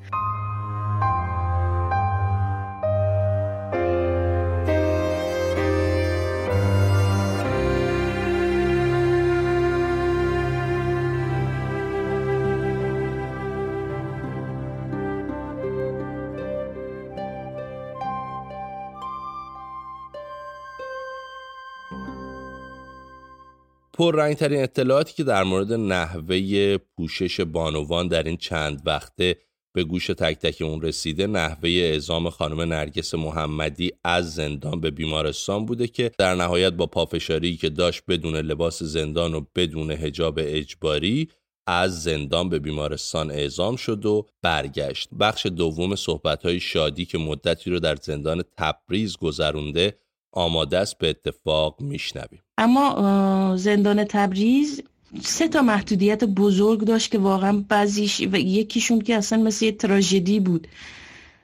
پررنگترین 23.98 24.62
اطلاعاتی 24.62 25.14
که 25.14 25.24
در 25.24 25.42
مورد 25.44 25.72
نحوه 25.72 26.76
پوشش 26.76 27.40
بانوان 27.40 28.08
در 28.08 28.22
این 28.22 28.36
چند 28.36 28.82
وقته 28.86 29.36
به 29.74 29.84
گوش 29.84 30.06
تک 30.06 30.38
تک 30.38 30.62
اون 30.62 30.82
رسیده 30.82 31.26
نحوه 31.26 31.70
اعزام 31.70 32.30
خانم 32.30 32.60
نرگس 32.60 33.14
محمدی 33.14 33.92
از 34.04 34.34
زندان 34.34 34.80
به 34.80 34.90
بیمارستان 34.90 35.66
بوده 35.66 35.86
که 35.86 36.10
در 36.18 36.34
نهایت 36.34 36.72
با 36.72 36.86
پافشاری 36.86 37.56
که 37.56 37.68
داشت 37.68 38.02
بدون 38.08 38.36
لباس 38.36 38.82
زندان 38.82 39.34
و 39.34 39.44
بدون 39.56 39.90
هجاب 39.90 40.38
اجباری 40.42 41.28
از 41.66 42.02
زندان 42.02 42.48
به 42.48 42.58
بیمارستان 42.58 43.30
اعزام 43.30 43.76
شد 43.76 44.06
و 44.06 44.26
برگشت. 44.42 45.08
بخش 45.20 45.46
دوم 45.46 45.96
صحبت 45.96 46.58
شادی 46.58 47.04
که 47.04 47.18
مدتی 47.18 47.70
رو 47.70 47.80
در 47.80 47.96
زندان 47.96 48.44
تبریز 48.58 49.16
گذرونده 49.16 49.98
آماده 50.32 50.78
است 50.78 50.99
به 50.99 51.08
اتفاق 51.08 51.80
میشنویم. 51.80 52.40
اما 52.58 53.56
زندان 53.56 54.04
تبریز 54.04 54.82
سه 55.23 55.49
تا 55.49 55.62
محدودیت 55.62 56.25
بزرگ 56.25 56.80
داشت 56.80 57.11
که 57.11 57.18
واقعا 57.18 57.64
بعضیش 57.68 58.20
و 58.20 58.37
یکیشون 58.37 59.00
که 59.00 59.14
اصلا 59.14 59.42
مثل 59.42 59.64
یه 59.64 59.73
تراژدی 59.73 60.40
بود. 60.40 60.68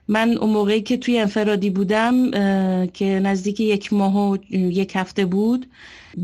من 0.09 0.38
اون 0.38 0.50
موقعی 0.50 0.83
که 0.83 0.97
توی 0.97 1.19
انفرادی 1.19 1.71
بودم 1.71 2.31
که 2.87 3.05
نزدیک 3.05 3.61
یک 3.61 3.93
ماه 3.93 4.31
و 4.31 4.37
یک 4.50 4.93
هفته 4.97 5.26
بود 5.26 5.67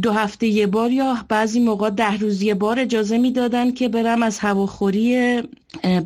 دو 0.03 0.13
هفته 0.13 0.47
یه 0.47 0.67
بار 0.67 0.91
یا 0.91 1.17
بعضی 1.29 1.61
موقع 1.61 1.91
ده 1.91 2.17
روز 2.17 2.43
یه 2.43 2.55
بار 2.55 2.81
اجازه 2.81 3.19
می‌دادن 3.19 3.73
که 3.73 3.89
برم 3.89 4.23
از 4.23 4.39
هواخوری 4.39 5.43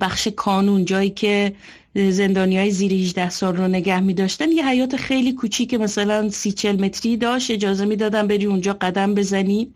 بخش 0.00 0.28
کانون 0.28 0.84
جایی 0.84 1.10
که 1.10 1.54
زندانی 1.94 2.58
های 2.58 2.70
زیر 2.70 2.92
18 2.92 3.30
سال 3.30 3.56
رو 3.56 3.68
نگه 3.68 4.00
می 4.00 4.14
داشتن 4.14 4.52
یه 4.52 4.68
حیات 4.68 4.96
خیلی 4.96 5.32
کوچیک 5.32 5.74
مثلا 5.74 6.30
سی 6.30 6.52
چل 6.52 6.84
متری 6.84 7.16
داشت. 7.16 7.50
اجازه 7.50 7.84
می‌دادن 7.84 8.26
بری 8.26 8.46
اونجا 8.46 8.72
قدم 8.72 9.14
بزنی. 9.14 9.70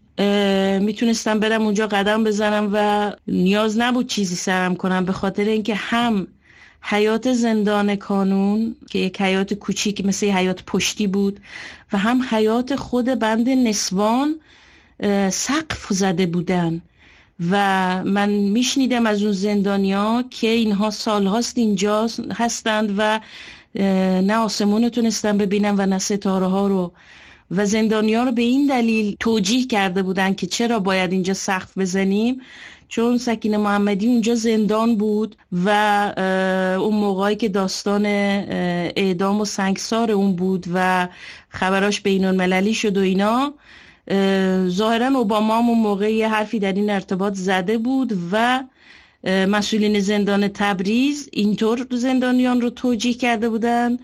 می‌تونستم 0.80 1.40
برم 1.40 1.62
اونجا 1.62 1.86
قدم 1.86 2.24
بزنم 2.24 2.70
و 2.72 3.12
نیاز 3.28 3.78
نبود 3.78 4.06
چیزی 4.06 4.34
سرم 4.34 4.76
کنم. 4.76 5.04
به 5.04 5.12
خاطر 5.12 5.44
اینکه 5.44 5.74
هم 5.74 6.26
حیات 6.82 7.32
زندان 7.32 7.96
کانون 7.96 8.76
که 8.90 8.98
یک 8.98 9.20
حیات 9.20 9.54
کوچیک 9.54 10.06
مثل 10.06 10.26
حیات 10.26 10.62
پشتی 10.66 11.06
بود 11.06 11.40
و 11.92 11.98
هم 11.98 12.22
حیات 12.30 12.76
خود 12.76 13.04
بند 13.04 13.48
نسوان 13.48 14.34
سقف 15.30 15.86
زده 15.90 16.26
بودن. 16.26 16.82
و 17.50 17.54
من 18.04 18.28
میشنیدم 18.28 19.06
از 19.06 19.22
اون 19.22 19.32
زندانیا 19.32 20.24
که 20.30 20.48
اینها 20.48 20.90
سالهاست 20.90 21.58
اینجا 21.58 22.08
هستند 22.34 22.94
و 22.98 23.20
نه 24.20 24.36
آسمون 24.36 24.88
تونستن 24.88 25.38
ببینم 25.38 25.74
و 25.78 25.86
نه 25.86 25.98
ستاره 25.98 26.46
ها 26.46 26.66
رو. 26.66 26.92
و 27.50 27.66
زندانیا 27.66 28.24
رو 28.24 28.32
به 28.32 28.42
این 28.42 28.66
دلیل 28.66 29.16
توجیه 29.20 29.66
کرده 29.66 30.02
بودن 30.02 30.34
که 30.34 30.46
چرا 30.46 30.78
باید 30.78 31.12
اینجا 31.12 31.34
سقف 31.34 31.78
بزنیم. 31.78 32.40
چون 32.88 33.18
سکین 33.18 33.56
محمدی 33.56 34.06
اونجا 34.06 34.34
زندان 34.34 34.96
بود 34.96 35.36
و 35.52 35.68
اون 36.80 36.94
موقعی 36.94 37.36
که 37.36 37.48
داستان 37.48 38.06
اعدام 38.06 39.40
و 39.40 39.44
سنگسار 39.44 40.10
اون 40.10 40.36
بود 40.36 40.66
و 40.74 41.08
خبراش 41.48 42.00
بین 42.00 42.24
المللی 42.24 42.74
شد 42.74 42.96
و 42.96 43.00
اینا. 43.00 43.54
ظاهرا 44.68 45.06
اوباما 45.18 45.58
هم 45.58 45.68
اون 45.68 45.78
موقع 45.78 46.12
یه 46.12 46.28
حرفی 46.28 46.58
در 46.58 46.72
این 46.72 46.90
ارتباط 46.90 47.34
زده 47.34 47.78
بود 47.78 48.12
و 48.32 48.64
مسئولین 49.24 50.00
زندان 50.00 50.48
تبریز 50.48 51.28
اینطور 51.32 51.86
زندانیان 51.90 52.60
رو 52.60 52.70
توجیه 52.70 53.14
کرده 53.14 53.48
بودن. 53.48 53.98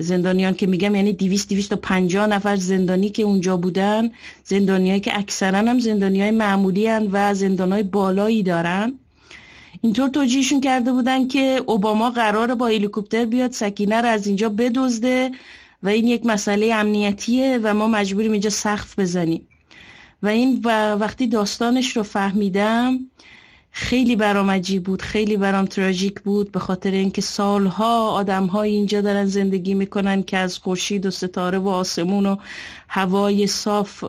زندانیان 0.00 0.54
که 0.54 0.66
میگم 0.66 0.94
یعنی 0.94 1.12
200 1.12 1.48
250 1.48 2.26
نفر 2.26 2.56
زندانی 2.56 3.08
که 3.08 3.22
اونجا 3.22 3.56
بودن. 3.56 4.10
زندانیایی 4.44 5.00
که 5.00 5.18
اکثرا 5.18 5.58
هم 5.58 5.78
زندانی 5.78 6.22
های 6.22 6.30
معمولی 6.30 6.86
هن 6.86 7.08
و 7.12 7.34
زندان 7.34 7.72
های 7.72 7.82
بالایی 7.82 8.42
دارن. 8.42 8.98
اینطور 9.82 10.08
توجیهشون 10.08 10.60
کرده 10.60 10.92
بودن 10.92 11.28
که 11.28 11.62
اوباما 11.66 12.10
قرار 12.10 12.54
با 12.54 12.66
هلیکوپتر 12.66 13.24
بیاد 13.24 13.52
سکینه 13.52 14.00
رو 14.00 14.08
از 14.08 14.26
اینجا 14.26 14.48
بدزده. 14.48 15.30
و 15.82 15.88
این 15.88 16.06
یک 16.06 16.26
مسئله 16.26 16.74
امنیتیه 16.74 17.60
و 17.62 17.74
ما 17.74 17.88
مجبوریم 17.88 18.32
اینجا 18.32 18.50
سقف 18.50 18.98
بزنیم. 18.98 19.48
و 20.22 20.28
این 20.28 20.60
وقتی 21.00 21.26
داستانش 21.26 21.96
رو 21.96 22.02
فهمیدم 22.02 22.98
خیلی 23.70 24.16
برام 24.16 24.50
عجیب 24.50 24.82
بود 24.82 25.02
خیلی 25.02 25.36
برام 25.36 25.64
تراژیک 25.64 26.20
بود 26.20 26.52
به 26.52 26.58
خاطر 26.58 26.90
اینکه 26.90 27.20
سالها 27.20 28.10
آدم 28.10 28.46
های 28.46 28.70
اینجا 28.70 29.00
دارن 29.00 29.24
زندگی 29.24 29.74
می‌کنن 29.74 30.22
که 30.22 30.36
از 30.36 30.58
خورشید 30.58 31.06
و 31.06 31.10
ستاره 31.10 31.58
و 31.58 31.68
آسمون 31.68 32.26
و 32.26 32.36
هوای 32.88 33.46
صاف 33.46 34.04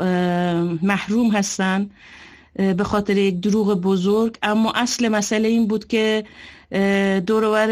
محروم 0.82 1.32
هستن 1.32 1.90
به 2.54 2.84
خاطر 2.84 3.18
یک 3.18 3.40
دروغ 3.42 3.74
بزرگ. 3.74 4.38
اما 4.44 4.72
اصل 4.76 5.08
مسئله 5.08 5.48
این 5.48 5.68
بود 5.68 5.88
که 5.88 6.24
دورور 7.26 7.70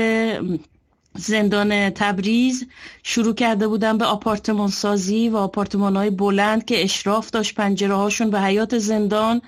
زندان 1.17 1.89
تبریز 1.89 2.67
شروع 3.03 3.33
کرده 3.33 3.67
بودن 3.67 3.97
به 3.97 4.05
آپارتمان 4.05 4.69
سازی 4.69 5.29
و 5.29 5.37
آپارتمان 5.37 5.95
های 5.95 6.09
بلند 6.09 6.65
که 6.65 6.83
اشراف 6.83 7.29
داشت 7.29 7.55
پنجره 7.55 7.93
هاشون 7.95 8.29
به 8.29 8.41
حیات 8.41 8.77
زندان 8.77 9.41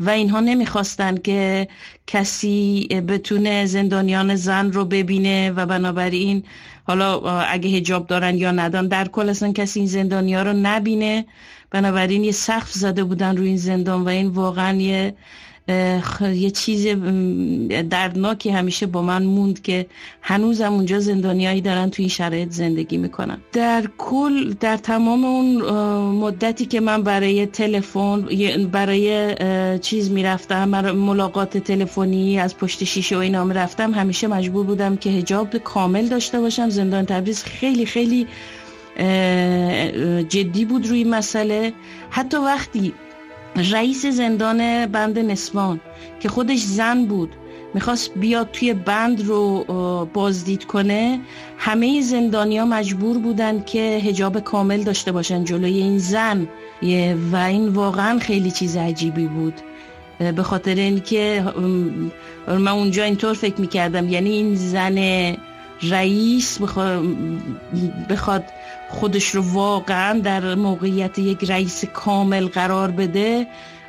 و 0.00 0.10
اینها 0.10 0.40
نمی‌خواستن 0.40 1.16
که 1.16 1.68
کسی 2.06 2.88
بتونه 3.08 3.66
زندانیان 3.66 4.34
زن 4.36 4.72
رو 4.72 4.84
ببینه 4.84 5.50
و 5.50 5.66
بنابراین 5.66 6.44
حالا 6.84 7.20
اگه 7.40 7.68
هجاب 7.70 8.06
دارن 8.06 8.36
یا 8.36 8.50
ندارن 8.50 8.88
در 8.88 9.08
کل 9.08 9.28
اصلا 9.28 9.52
کسی 9.52 9.80
این 9.80 9.88
زندانیا 9.88 10.42
رو 10.42 10.52
نبینه. 10.52 11.24
بنابراین 11.70 12.24
یه 12.24 12.32
سقف 12.32 12.72
زده 12.72 13.04
بودن 13.04 13.36
روی 13.36 13.48
این 13.48 13.56
زندان 13.56 14.02
و 14.02 14.08
این 14.08 14.26
واقعا 14.26 14.76
یه 14.76 15.14
یه 16.34 16.50
چیز 16.50 16.86
دردناکی 17.90 18.50
همیشه 18.50 18.86
با 18.86 19.02
من 19.02 19.22
موند 19.22 19.62
که 19.62 19.86
هنوزم 20.22 20.72
اونجا 20.72 21.00
زندانیایی 21.00 21.60
دارن 21.60 21.90
تو 21.90 22.02
این 22.02 22.08
شرایط 22.08 22.50
زندگی 22.50 22.96
می‌کنن. 22.96 23.38
در 23.52 23.84
کل 23.98 24.54
در 24.60 24.76
تمام 24.76 25.24
اون 25.24 25.62
مدتی 26.14 26.64
که 26.64 26.80
من 26.80 27.02
برای 27.02 27.46
تلفن 27.46 28.20
برای 28.72 29.34
چیز 29.78 30.10
می‌رفتم 30.10 30.68
ملاقات 30.90 31.58
تلفنی 31.58 32.38
از 32.38 32.56
پشت 32.56 32.84
شیشه 32.84 33.16
و 33.16 33.18
اینا 33.18 33.44
می‌رفتم 33.44 33.94
همیشه 33.94 34.26
مجبور 34.26 34.66
بودم 34.66 34.96
که 34.96 35.10
هجاب 35.10 35.56
کامل 35.58 36.08
داشته 36.08 36.40
باشم. 36.40 36.68
زندان 36.68 37.06
تبریز 37.06 37.44
خیلی 37.44 37.86
خیلی 37.86 38.26
جدی 40.28 40.64
بود 40.64 40.86
روی 40.86 41.04
مسئله. 41.04 41.72
حتی 42.10 42.36
وقتی 42.36 42.92
رئیس 43.56 44.06
زندان 44.06 44.86
بند 44.86 45.18
نسوان 45.18 45.80
که 46.20 46.28
خودش 46.28 46.58
زن 46.58 47.04
بود 47.04 47.30
می‌خواست 47.74 48.14
بیاد 48.14 48.50
توی 48.52 48.74
بند 48.74 49.26
رو 49.26 49.64
بازدید 50.14 50.64
کنه. 50.64 51.20
همه 51.58 52.00
زندانیا 52.00 52.64
مجبور 52.64 53.18
بودن 53.18 53.62
که 53.62 54.00
هجاب 54.04 54.40
کامل 54.40 54.82
داشته 54.82 55.12
باشن 55.12 55.44
جلوی 55.44 55.78
این 55.78 55.98
زن. 55.98 56.48
و 57.32 57.36
این 57.36 57.68
واقعا 57.68 58.18
خیلی 58.18 58.50
چیز 58.50 58.76
عجیبی 58.76 59.26
بود. 59.26 59.54
به 60.36 60.42
خاطر 60.42 60.74
اینکه 60.74 61.44
من 62.48 62.68
اونجا 62.68 63.04
اینطور 63.04 63.34
فکر 63.34 63.60
می‌کردم. 63.60 64.08
یعنی 64.08 64.30
این 64.30 64.54
زن 64.54 64.98
رئیس 65.82 66.58
بخواد 68.10 68.44
خودش 68.92 69.34
رو 69.34 69.42
واقعا 69.42 70.18
در 70.18 70.54
موقعیت 70.54 71.18
یک 71.18 71.50
رئیس 71.50 71.84
کامل 71.84 72.46
قرار 72.46 72.90
بده 72.90 73.46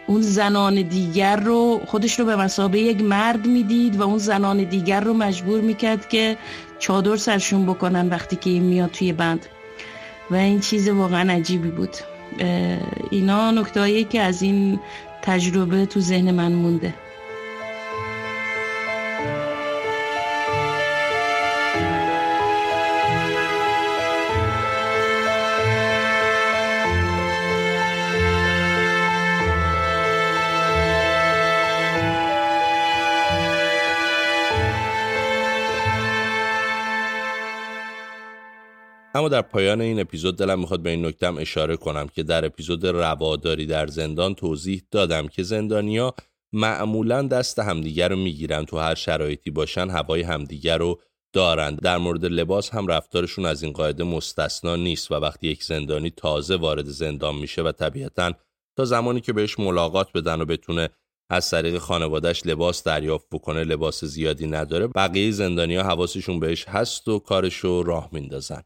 اون 0.08 0.22
زنان 0.22 0.82
دیگر 0.82 1.36
رو 1.36 1.82
خودش 1.88 2.20
رو 2.20 2.26
به 2.26 2.36
مسابه 2.36 2.80
یک 2.80 3.02
مرد 3.02 3.46
می‌دید 3.48 3.96
و 3.96 4.04
اون 4.04 4.18
زنان 4.18 4.64
دیگر 4.64 5.00
رو 5.00 5.14
مجبور 5.14 5.62
می‌کرد 5.62 6.10
که 6.10 6.38
چادر 6.80 7.16
سرشون 7.16 7.66
بکنن 7.66 8.10
وقتی 8.10 8.36
که 8.36 8.50
این 8.50 8.64
میاد 8.64 8.92
توی 8.92 9.14
بند. 9.14 9.46
و 10.32 10.36
این 10.36 10.60
چیز 10.60 10.90
واقعا 10.90 11.34
عجیبی 11.34 11.70
بود. 11.70 11.98
اینا 13.12 13.52
نکته 13.52 14.04
که 14.04 14.22
از 14.22 14.42
این 14.42 14.80
تجربه 15.22 15.86
تو 15.86 16.00
ذهن 16.00 16.32
من 16.32 16.52
مونده. 16.54 16.94
اما 39.16 39.30
در 39.30 39.42
پایان 39.42 39.82
این 39.82 40.00
اپیزود 40.00 40.38
دلم 40.38 40.60
می‌خواد 40.60 40.82
به 40.82 40.90
این 40.90 41.06
نکتم 41.06 41.38
اشاره 41.38 41.78
کنم 41.78 42.08
که 42.08 42.24
در 42.24 42.46
اپیزود 42.46 42.86
رواداری 42.86 43.66
در 43.66 43.88
زندان 43.88 44.36
توضیح 44.36 44.84
دادم 44.92 45.28
که 45.28 45.44
زندانیا 45.44 46.14
معمولا 46.54 47.22
دست 47.22 47.60
همدیگر 47.60 48.10
رو 48.10 48.16
می‌گیرن. 48.16 48.66
تو 48.66 48.78
هر 48.78 48.96
شرایطی 48.96 49.52
باشن 49.52 49.90
هوای 49.90 50.22
همدیگر 50.22 50.78
رو 50.78 51.00
دارند 51.34 51.80
در 51.82 51.98
مورد 51.98 52.26
لباس 52.26 52.70
هم 52.70 52.88
رفتارشون 52.88 53.46
از 53.46 53.64
این 53.64 53.72
قاعده 53.72 54.04
مستثنا 54.04 54.76
نیست 54.76 55.12
و 55.12 55.16
وقتی 55.16 55.48
یک 55.48 55.64
زندانی 55.64 56.10
تازه 56.10 56.56
وارد 56.56 56.86
زندان 56.86 57.36
میشه 57.36 57.62
و 57.62 57.72
طبیعتا 57.72 58.34
تا 58.78 58.86
زمانی 58.86 59.22
که 59.22 59.34
بهش 59.34 59.60
ملاقات 59.60 60.12
بدن 60.14 60.42
و 60.42 60.46
بتونه 60.46 60.90
از 61.30 61.50
طریق 61.50 61.78
خانوادهش 61.78 62.46
لباس 62.46 62.84
دریافت 62.84 63.26
بکنه 63.32 63.64
لباس 63.64 64.06
زیادی 64.06 64.48
نداره 64.48 64.88
بقیه 64.88 65.32
زندانیا 65.32 65.84
حواسشون 65.84 66.40
بهش 66.40 66.68
هست 66.68 67.08
و 67.08 67.20
کارشو 67.20 67.84
راه 67.84 68.10
میندازن. 68.12 68.62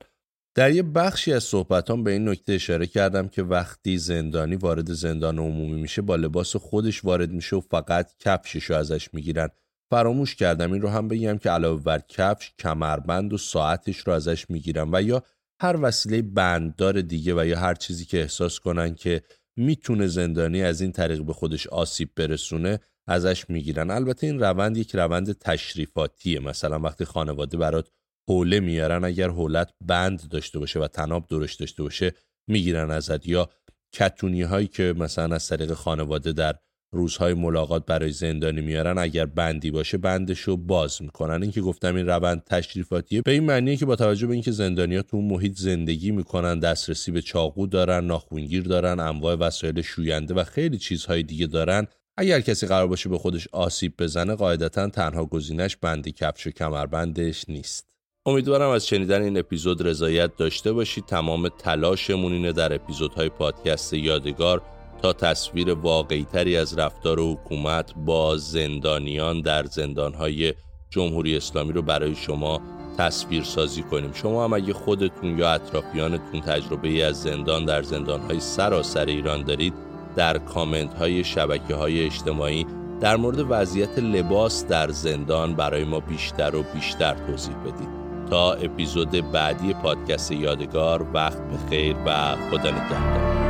در 0.57 0.71
یه 0.71 0.83
بخشی 0.83 1.33
از 1.33 1.43
صحبتان 1.43 2.03
به 2.03 2.11
این 2.11 2.29
نکته 2.29 2.53
اشاره 2.53 2.87
کردم 2.87 3.27
که 3.27 3.43
وقتی 3.43 3.97
زندانی 3.97 4.55
وارد 4.55 4.93
زندان 4.93 5.39
عمومی 5.39 5.81
میشه 5.81 6.01
با 6.01 6.15
لباس 6.15 6.55
خودش 6.55 7.05
وارد 7.05 7.31
میشه 7.31 7.55
و 7.55 7.61
فقط 7.61 8.11
کفششو 8.19 8.73
ازش 8.73 9.13
می‌گیرن. 9.13 9.49
فراموش 9.91 10.35
کردم 10.35 10.71
این 10.71 10.81
رو 10.81 10.89
هم 10.89 11.07
بگم 11.07 11.37
که 11.37 11.49
علاوه 11.49 11.83
بر 11.83 12.01
کفش 12.09 12.53
کمربند 12.59 13.33
و 13.33 13.37
ساعتش 13.37 13.97
رو 13.97 14.13
ازش 14.13 14.49
می‌گیرن 14.49 14.89
و 14.91 15.01
یا 15.01 15.23
هر 15.61 15.77
وسیله 15.81 16.21
بنددار 16.21 17.01
دیگه 17.01 17.41
و 17.41 17.45
یا 17.45 17.59
هر 17.59 17.73
چیزی 17.73 18.05
که 18.05 18.21
احساس 18.21 18.59
کنن 18.59 18.95
که 18.95 19.21
می‌تونه 19.57 20.07
زندانی 20.07 20.63
از 20.63 20.81
این 20.81 20.91
طریق 20.91 21.21
به 21.21 21.33
خودش 21.33 21.67
آسیب 21.67 22.09
برسونه 22.15 22.79
ازش 23.07 23.49
می‌گیرن. 23.49 23.91
البته 23.91 24.27
این 24.27 24.39
روند 24.39 24.77
یک 24.77 24.95
روند 24.95 25.39
تشریفاتیه. 25.39 26.39
مثلا 26.39 26.79
وقتی 26.79 27.05
خانواده 27.05 27.57
برات 27.57 27.89
حوله 28.29 28.59
میارن 28.59 29.03
اگر 29.03 29.29
حولت 29.29 29.71
بند 29.85 30.29
داشته 30.29 30.59
باشه 30.59 30.79
و 30.79 30.87
تناب 30.87 31.27
درش 31.27 31.55
داشته 31.55 31.83
باشه 31.83 32.11
می‌گیرن 32.47 32.91
ازت. 32.91 33.27
یا 33.27 33.49
کتونی 33.93 34.41
هایی 34.41 34.67
که 34.67 34.93
مثلا 34.97 35.35
از 35.35 35.47
طریق 35.47 35.73
خانواده 35.73 36.33
در 36.33 36.55
روزهای 36.93 37.33
ملاقات 37.33 37.85
برای 37.85 38.11
زندانی 38.11 38.61
میارن 38.61 38.97
اگر 38.97 39.25
بندی 39.25 39.71
باشه 39.71 39.97
بندشو 39.97 40.57
باز 40.57 41.01
می‌کنن. 41.01 41.41
این 41.43 41.51
که 41.51 41.61
گفتم 41.61 41.95
این 41.95 42.07
روند 42.07 42.43
تشریفاتیه 42.43 43.21
به 43.21 43.31
این 43.31 43.43
معنیه 43.43 43.77
که 43.77 43.85
با 43.85 43.95
توجه 43.95 44.27
به 44.27 44.33
اینکه 44.33 44.51
زندانیا 44.51 45.01
تو 45.01 45.21
محیط 45.21 45.57
زندگی 45.57 46.11
می‌کنن 46.11 46.59
دسترسی 46.59 47.11
به 47.11 47.21
چاقو 47.21 47.67
دارن 47.67 48.05
ناخونگیر 48.05 48.63
دارن 48.63 48.99
انواع 48.99 49.35
وسایل 49.35 49.81
شوینده 49.81 50.33
و 50.33 50.43
خیلی 50.43 50.77
چیزهای 50.77 51.23
دیگه 51.23 51.47
دارن 51.47 51.87
اگر 52.17 52.41
کسی 52.41 52.67
قرار 52.67 52.87
باشه 52.87 53.09
به 53.09 53.17
خودش 53.17 53.47
آسیب 53.51 53.93
بزنه 53.99 54.35
قاعدتا 54.35 54.89
تنها 54.89 55.25
گزینش 55.25 55.75
بندی 55.75 56.11
کفش 56.11 56.47
و 56.47 56.51
کمربندش 56.51 57.49
نیست. 57.49 57.96
امیدوارم 58.27 58.69
از 58.69 58.87
شنیدن 58.87 59.21
این 59.21 59.37
اپیزود 59.37 59.87
رضایت 59.87 60.35
داشته 60.37 60.73
باشید 60.73 61.05
تمام 61.05 61.49
تلاشمون 61.49 62.31
اینه 62.31 62.51
در 62.51 62.73
اپیزودهای 62.73 63.29
پادکست 63.29 63.93
یادگار 63.93 64.61
تا 65.01 65.13
تصویر 65.13 65.73
واقعیتری 65.73 66.57
از 66.57 66.77
رفتار 66.77 67.19
حکومت 67.19 67.93
با 67.95 68.37
زندانیان 68.37 69.41
در 69.41 69.65
زندانهای 69.65 70.53
جمهوری 70.89 71.37
اسلامی 71.37 71.73
رو 71.73 71.81
برای 71.81 72.15
شما 72.15 72.61
تصویر 72.97 73.43
سازی 73.43 73.83
کنیم. 73.83 74.13
شما 74.13 74.43
هم 74.43 74.53
اگه 74.53 74.73
خودتون 74.73 75.39
یا 75.39 75.49
اطرافیانتون 75.51 76.41
تجربه 76.41 77.05
از 77.05 77.21
زندان 77.21 77.65
در 77.65 77.83
زندانهای 77.83 78.39
سراسر 78.39 79.05
ایران 79.05 79.43
دارید 79.43 79.73
در 80.15 80.37
کامنت 80.37 80.93
های 80.93 81.23
شبکه 81.23 81.75
های 81.75 82.05
اجتماعی 82.05 82.65
در 83.01 83.15
مورد 83.15 83.45
وضعیت 83.49 83.99
لباس 83.99 84.65
در 84.65 84.89
زندان 84.89 85.55
برای 85.55 85.83
ما 85.83 85.99
بیشتر 85.99 86.55
و 86.55 86.63
بیشتر 86.73 87.13
توضیح 87.27 87.55
بدید. 87.55 88.06
تا 88.29 88.53
اپیزود 88.53 89.31
بعدی 89.31 89.73
پادکست 89.73 90.31
یادگار 90.31 91.05
وقت 91.13 91.37
به 91.37 91.57
خیر 91.69 91.95
و 92.05 92.35
خدا 92.35 92.71
نگهدار. 92.71 93.46